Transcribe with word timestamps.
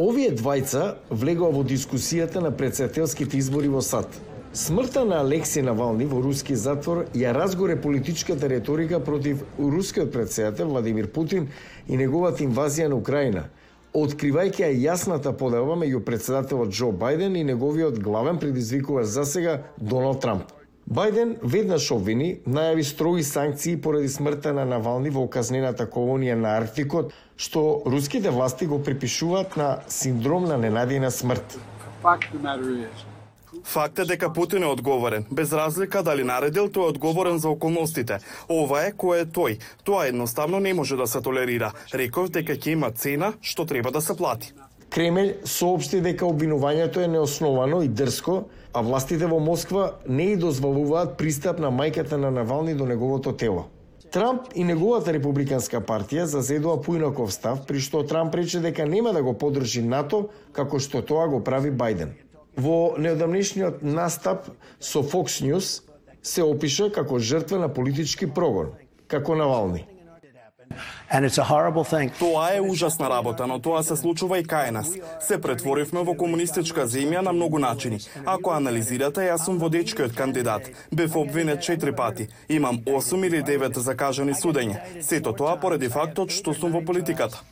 Овие 0.00 0.30
двајца 0.32 0.94
влегоа 1.12 1.52
во 1.52 1.60
дискусијата 1.60 2.40
на 2.40 2.48
председателските 2.56 3.36
избори 3.36 3.68
во 3.68 3.82
САД. 3.84 4.14
Смртта 4.56 5.02
на 5.04 5.18
Алексеј 5.20 5.66
Навални 5.66 6.06
во 6.08 6.22
руски 6.24 6.54
затвор 6.56 7.02
ја 7.12 7.34
разгоре 7.36 7.76
политичката 7.76 8.48
реторика 8.48 9.02
против 9.04 9.42
рускиот 9.58 10.08
председател 10.12 10.70
Владимир 10.72 11.10
Путин 11.12 11.50
и 11.86 11.98
неговата 12.00 12.40
инвазија 12.46 12.88
на 12.88 12.96
Украина, 12.96 13.42
откривајќи 13.92 14.64
ја 14.64 14.72
јасната 14.86 15.34
поделба 15.36 15.76
меѓу 15.76 16.00
председателот 16.00 16.72
Џо 16.72 16.94
Бајден 16.96 17.36
и 17.36 17.44
неговиот 17.44 18.00
главен 18.00 18.40
предизвикувач 18.40 19.04
за 19.04 19.26
сега 19.28 19.58
Доналд 19.76 20.24
Трамп. 20.24 20.48
Бајден 20.90 21.36
веднаш 21.46 21.84
обвини, 21.94 22.40
најави 22.50 22.82
строги 22.82 23.22
санкции 23.22 23.76
поради 23.78 24.08
смртта 24.10 24.50
на 24.52 24.64
Навални 24.66 25.10
во 25.14 25.22
оказнената 25.22 25.84
колонија 25.86 26.34
на 26.34 26.56
Арктикот, 26.58 27.12
што 27.38 27.60
руските 27.86 28.32
власти 28.34 28.66
го 28.66 28.80
припишуваат 28.82 29.54
на 29.56 29.68
синдром 29.86 30.48
на 30.50 30.56
ненадејна 30.58 31.12
смрт. 31.14 31.54
Факт 33.64 33.98
е 33.98 34.04
дека 34.04 34.32
Путин 34.32 34.62
е 34.62 34.66
одговорен, 34.66 35.26
без 35.30 35.52
разлика 35.52 36.02
дали 36.02 36.26
наредил 36.26 36.66
тој 36.66 36.88
е 36.88 36.94
одговорен 36.96 37.38
за 37.38 37.54
околностите. 37.54 38.18
Ова 38.48 38.82
е 38.88 38.90
кој 38.90 39.22
е 39.22 39.30
тој. 39.30 39.58
Тоа 39.84 40.08
едноставно 40.10 40.58
не 40.58 40.74
може 40.74 40.96
да 40.96 41.06
се 41.06 41.22
толерира. 41.22 41.70
Реков 41.94 42.34
дека 42.34 42.58
ќе 42.58 42.74
има 42.74 42.90
цена 42.90 43.32
што 43.40 43.66
треба 43.66 43.94
да 43.94 44.02
се 44.02 44.16
плати. 44.16 44.50
Кремљ 44.90 45.46
соопшти 45.46 46.00
дека 46.02 46.26
обвинувањето 46.26 47.04
е 47.04 47.08
неосновано 47.08 47.78
и 47.86 47.88
дрско, 47.88 48.48
а 48.74 48.80
властите 48.82 49.28
во 49.30 49.38
Москва 49.38 49.84
не 50.08 50.32
и 50.32 50.36
дозволуваат 50.36 51.12
пристап 51.18 51.60
на 51.62 51.70
мајката 51.70 52.18
на 52.18 52.30
Навални 52.30 52.74
до 52.74 52.86
неговото 52.86 53.32
тело. 53.32 53.68
Трамп 54.10 54.48
и 54.54 54.64
неговата 54.66 55.12
републиканска 55.14 55.78
партија 55.78 56.24
зазедува 56.26 56.80
поинаков 56.82 57.30
став, 57.30 57.62
при 57.68 57.78
што 57.78 58.02
Трамп 58.02 58.34
рече 58.34 58.58
дека 58.58 58.82
нема 58.82 59.12
да 59.14 59.22
го 59.22 59.36
подржи 59.38 59.82
НАТО 59.86 60.24
како 60.52 60.82
што 60.82 61.04
тоа 61.06 61.28
го 61.30 61.38
прави 61.38 61.70
Бајден. 61.70 62.10
Во 62.58 62.96
неодамнешниот 62.98 63.84
настап 63.86 64.50
со 64.80 65.04
Fox 65.06 65.38
News 65.46 65.84
се 66.22 66.42
опиша 66.42 66.90
како 66.90 67.22
жртва 67.22 67.62
на 67.62 67.68
политички 67.70 68.26
прогон, 68.26 68.74
како 69.06 69.38
Навални. 69.38 69.86
Тоа 72.18 72.54
е 72.54 72.60
ужасна 72.60 73.10
работа, 73.10 73.46
но 73.46 73.58
тоа 73.58 73.82
се 73.82 73.96
случува 73.96 74.38
и 74.38 74.44
кај 74.46 74.70
нас. 74.70 74.92
Се 75.20 75.40
претворивме 75.42 76.04
во 76.06 76.14
комунистичка 76.14 76.86
земја 76.86 77.20
на 77.26 77.32
многу 77.32 77.58
начини. 77.58 77.98
Ако 78.24 78.54
анализирате, 78.54 79.26
јас 79.26 79.44
сум 79.44 79.58
водечкиот 79.58 80.14
кандидат. 80.14 80.70
Бев 80.92 81.16
обвинет 81.16 81.62
четири 81.62 81.92
пати. 81.92 82.28
Имам 82.48 82.78
8 82.86 83.26
или 83.26 83.42
9 83.42 83.78
закажани 83.78 84.34
судења. 84.34 85.02
Сето 85.02 85.32
тоа 85.32 85.56
поради 85.60 85.88
фактот 85.88 86.30
што 86.30 86.54
сум 86.54 86.72
во 86.72 86.84
политиката. 86.84 87.42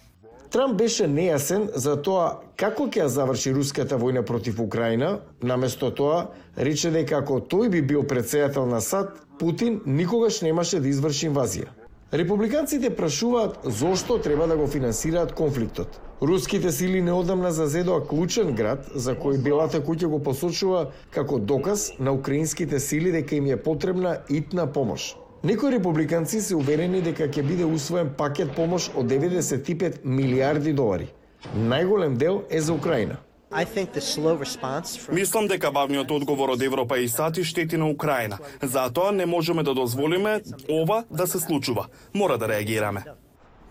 Трамп 0.51 0.79
беше 0.79 1.05
нејасен 1.05 1.67
за 1.75 1.97
тоа 2.01 2.39
како 2.57 2.87
ќе 2.87 3.03
ја 3.03 3.09
заврши 3.13 3.53
руската 3.53 3.99
војна 3.99 4.23
против 4.23 4.61
Украина, 4.61 5.19
наместо 5.43 5.91
тоа 5.91 6.31
рече 6.57 6.91
дека 6.95 7.19
ако 7.19 7.41
тој 7.41 7.69
би 7.69 7.83
бил 7.83 8.07
председател 8.07 8.67
на 8.67 8.81
САД, 8.81 9.19
Путин 9.39 9.81
никогаш 9.87 10.41
немаше 10.41 10.81
да 10.81 10.89
изврши 10.89 11.29
инвазија. 11.29 11.69
Републиканците 12.13 12.89
прашуваат 12.97 13.59
зошто 13.65 14.19
треба 14.19 14.47
да 14.47 14.57
го 14.57 14.67
финансираат 14.67 15.33
конфликтот. 15.33 16.01
Руските 16.23 16.73
сили 16.73 17.03
неодамна 17.03 17.51
зазедоа 17.53 18.01
клучен 18.01 18.55
град 18.57 18.89
за 18.95 19.13
кој 19.13 19.37
Белата 19.45 19.83
куќа 19.85 20.09
го 20.09 20.23
посочува 20.25 20.87
како 21.11 21.39
доказ 21.39 21.93
на 22.01 22.13
украинските 22.17 22.81
сили 22.81 23.13
дека 23.13 23.37
им 23.37 23.53
е 23.53 23.57
потребна 23.57 24.17
итна 24.31 24.67
помош. 24.73 25.17
Некои 25.45 25.73
републиканци 25.77 26.41
се 26.41 26.57
уверени 26.57 27.05
дека 27.05 27.29
ќе 27.29 27.45
биде 27.45 27.69
усвоен 27.69 28.15
пакет 28.17 28.57
помош 28.57 28.89
од 28.97 29.05
95 29.13 30.01
милиарди 30.05 30.73
долари. 30.73 31.13
Најголем 31.55 32.17
дел 32.17 32.45
е 32.49 32.61
за 32.61 32.73
Украина. 32.73 33.21
I 33.51 33.65
think 33.65 33.93
the 33.93 34.01
slow 34.01 34.37
response 34.37 34.97
from 34.97 35.15
Мислам 35.15 35.49
дека 35.49 35.71
бавниот 35.73 36.11
одговор 36.11 36.51
од 36.51 36.63
Европа 36.63 36.99
и 36.99 37.09
САД 37.09 37.39
и 37.39 37.45
штети 37.45 37.77
на 37.77 37.89
Украина. 37.89 38.39
Затоа 38.63 39.13
не 39.13 39.27
можеме 39.27 39.63
да 39.63 39.75
дозволиме 39.75 40.41
ова 40.69 41.05
да 41.11 41.27
се 41.27 41.39
случува. 41.39 41.87
Мора 42.15 42.39
да 42.39 42.49
реагираме. 42.49 43.05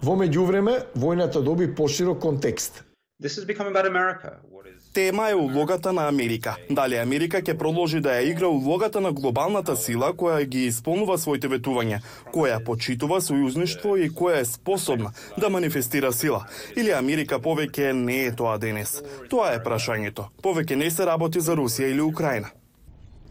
Во 0.02 0.16
меѓувреме, 0.18 0.86
војната 0.98 1.42
доби 1.44 1.76
поширок 1.76 2.20
контекст. 2.20 2.84
This 3.22 3.38
has 3.38 3.46
become 3.46 3.68
about 3.68 3.86
America. 3.86 4.38
What 4.50 4.66
is 4.66 4.87
Тема 4.94 5.30
е 5.30 5.36
улогата 5.36 5.94
на 5.94 6.08
Америка. 6.08 6.56
Дали 6.70 6.98
Америка 6.98 7.42
ќе 7.42 7.58
продолжи 7.58 8.00
да 8.02 8.16
ја 8.18 8.32
игра 8.32 8.48
улогата 8.48 9.02
на 9.02 9.12
глобалната 9.12 9.76
сила 9.78 10.14
која 10.14 10.46
ги 10.46 10.66
исполнува 10.68 11.18
своите 11.18 11.48
ветувања, 11.48 12.00
која 12.34 12.58
почитува 12.66 13.22
сојузништво 13.22 13.98
и 14.02 14.10
која 14.10 14.42
е 14.42 14.46
способна 14.46 15.12
да 15.38 15.50
манифестира 15.50 16.14
сила. 16.14 16.46
Или 16.76 16.92
Америка 16.92 17.40
повеќе 17.40 17.92
не 17.94 18.26
е 18.26 18.36
тоа 18.36 18.58
денес. 18.58 19.02
Тоа 19.30 19.54
е 19.54 19.64
прашањето. 19.64 20.30
Повеќе 20.44 20.76
не 20.76 20.92
се 20.92 21.06
работи 21.06 21.40
за 21.40 21.56
Русија 21.56 21.92
или 21.92 22.02
Украина. 22.02 22.50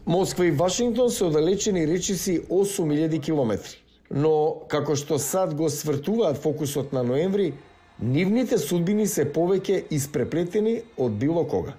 Москва 0.05 0.45
и 0.45 0.51
Вашингтон 0.51 1.09
се 1.09 1.25
оддалечени 1.25 1.87
речиси 1.87 2.41
8000 2.49 3.21
километри. 3.21 3.77
Но, 4.09 4.63
како 4.71 4.95
што 4.95 5.17
сад 5.19 5.51
го 5.55 5.67
свртуваат 5.69 6.37
фокусот 6.39 6.93
на 6.95 7.03
ноември, 7.03 7.53
нивните 7.99 8.57
судбини 8.57 9.07
се 9.07 9.25
повеќе 9.33 9.83
испреплетени 9.91 10.81
од 10.97 11.17
било 11.17 11.45
кога. 11.47 11.73